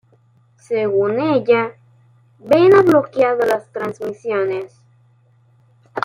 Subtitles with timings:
[0.57, 1.73] Según ella,
[2.39, 4.75] Ben ha bloqueado las transmisiones.